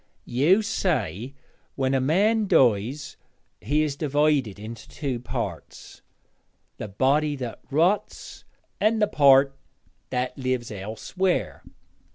'You 0.25 0.63
say 0.63 1.35
when 1.75 1.93
a 1.93 2.01
man 2.01 2.47
dies 2.47 3.17
he 3.61 3.83
is 3.83 3.95
divided 3.95 4.57
into 4.57 4.89
two 4.89 5.19
parts 5.19 6.01
the 6.77 6.87
body 6.87 7.35
that 7.35 7.59
rots 7.69 8.43
and 8.79 8.99
the 8.99 9.05
part 9.07 9.55
"that 10.09 10.35
lives 10.39 10.71
elsewhere."' 10.71 11.61